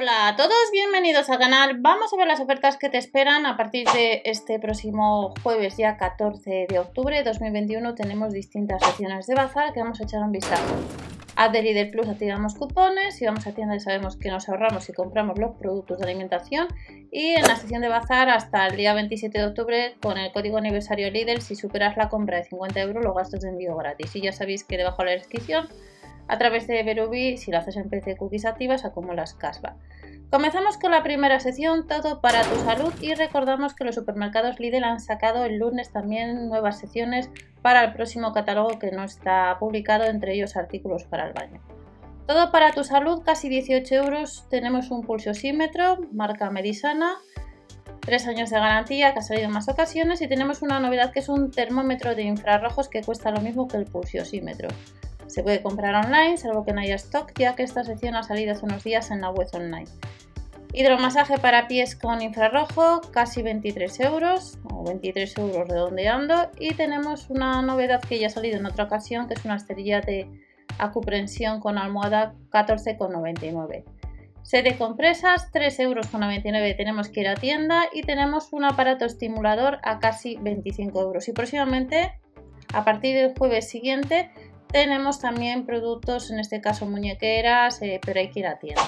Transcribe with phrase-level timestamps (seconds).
[0.00, 1.76] Hola a todos, bienvenidos al canal.
[1.78, 5.98] Vamos a ver las ofertas que te esperan a partir de este próximo jueves, ya
[5.98, 7.94] 14 de octubre de 2021.
[7.94, 10.74] Tenemos distintas secciones de bazar que vamos a echar un vistazo.
[11.36, 15.38] Adherir Plus activamos cupones, si vamos a tienda y sabemos que nos ahorramos si compramos
[15.38, 16.68] los productos de alimentación
[17.12, 20.56] y en la sección de bazar hasta el día 27 de octubre con el código
[20.56, 24.22] aniversario Lidl si superas la compra de 50 euros los gastos de envío gratis y
[24.22, 25.68] ya sabéis que debajo de la descripción
[26.30, 29.74] a través de Verubi, si lo haces en PC Cookies activas, acumulas cashback.
[30.30, 34.84] Comenzamos con la primera sección, todo para tu salud y recordamos que los supermercados Lidl
[34.84, 37.28] han sacado el lunes también nuevas secciones
[37.62, 41.60] para el próximo catálogo que no está publicado, entre ellos artículos para el baño.
[42.28, 44.46] Todo para tu salud, casi 18 euros.
[44.48, 47.16] Tenemos un pulsiosímetro, marca Medisana,
[48.02, 51.18] 3 años de garantía que ha salido en más ocasiones y tenemos una novedad que
[51.18, 54.68] es un termómetro de infrarrojos que cuesta lo mismo que el pulsiosímetro.
[55.30, 58.52] Se puede comprar online, salvo que no haya stock, ya que esta sección ha salido
[58.52, 59.86] hace unos días en la web online.
[60.72, 66.50] Hidromasaje para pies con infrarrojo, casi 23 euros, o 23 euros redondeando.
[66.58, 70.00] Y tenemos una novedad que ya ha salido en otra ocasión, que es una esterilla
[70.00, 70.28] de
[70.78, 73.84] acuprensión con almohada 14,99.
[74.42, 79.78] Set de compresas, 3,99 euros tenemos que ir a tienda y tenemos un aparato estimulador
[79.84, 81.28] a casi 25 euros.
[81.28, 82.12] Y próximamente,
[82.72, 84.30] a partir del jueves siguiente,
[84.72, 88.82] tenemos también productos, en este caso muñequeras, eh, pero hay que ir a tienda.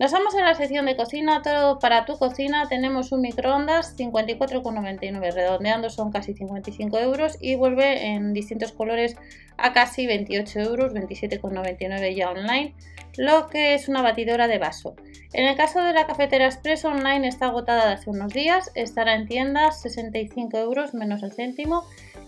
[0.00, 2.68] Nos vamos a la sección de cocina, todo para tu cocina.
[2.68, 9.16] Tenemos un microondas 54,99, redondeando son casi 55 euros y vuelve en distintos colores
[9.56, 12.76] a casi 28 euros, 27,99 ya online,
[13.16, 14.94] lo que es una batidora de vaso.
[15.32, 19.16] En el caso de la cafetera express online está agotada de hace unos días, estará
[19.16, 21.82] en tiendas 65 euros menos el céntimo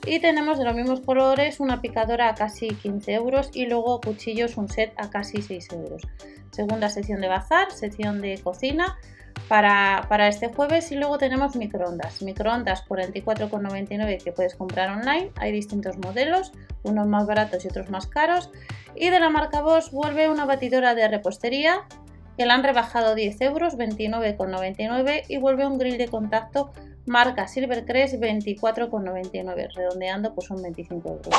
[0.06, 4.56] y tenemos de los mismos colores una picadora a casi 15 euros y luego cuchillos
[4.56, 6.02] un set a casi 6 euros.
[6.50, 8.98] Segunda sección de bazar, sección de cocina
[9.48, 12.22] para, para este jueves y luego tenemos microondas.
[12.22, 15.30] Microondas por 24,99 que puedes comprar online.
[15.36, 16.52] Hay distintos modelos,
[16.82, 18.50] unos más baratos y otros más caros.
[18.94, 21.86] Y de la marca Bosch vuelve una batidora de repostería
[22.40, 26.72] que la han rebajado 10 euros, 29,99 y vuelve un grill de contacto
[27.04, 31.34] marca Silvercrest 24,99, redondeando pues son 25 euros.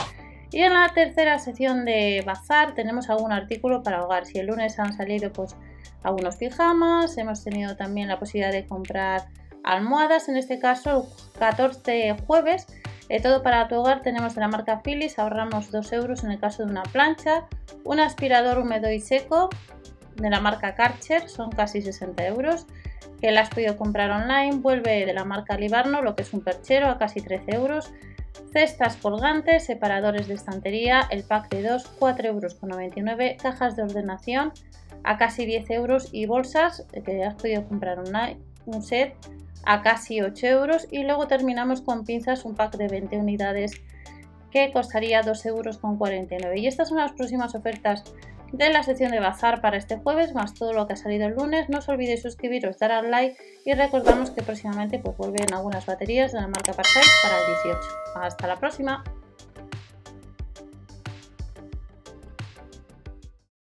[0.51, 4.28] Y en la tercera sección de bazar tenemos algún artículo para hogar.
[4.28, 5.56] Si el lunes han salido pues
[6.03, 9.23] algunos pijamas, hemos tenido también la posibilidad de comprar
[9.63, 12.68] almohadas, en este caso 14 jueves.
[13.09, 16.39] Eh, todo para tu hogar tenemos de la marca Philips, ahorramos 2 euros en el
[16.39, 17.47] caso de una plancha,
[17.85, 19.50] un aspirador húmedo y seco
[20.16, 22.68] de la marca Karcher, son casi 60 euros.
[23.20, 26.44] Que la has podido comprar online, vuelve de la marca Libarno, lo que es un
[26.44, 27.92] perchero a casi 13 euros,
[28.52, 34.54] cestas colgantes, separadores de estantería, el pack de 2, 4,99 euros, cajas de ordenación
[35.04, 36.10] a casi 10 euros.
[36.12, 39.16] Y bolsas que has podido comprar online, un set
[39.66, 40.88] a casi 8 euros.
[40.92, 43.74] Y luego terminamos con pinzas, un pack de 20 unidades
[44.52, 46.58] que costaría 2,49 euros.
[46.58, 48.04] Y estas son las próximas ofertas
[48.51, 51.35] de la sección de bazar para este jueves, más todo lo que ha salido el
[51.35, 51.69] lunes.
[51.69, 56.31] No os olvidéis suscribiros, dar al like y recordamos que próximamente pues vuelven algunas baterías
[56.31, 57.79] de la marca Parsai para el 18.
[58.16, 59.03] Hasta la próxima.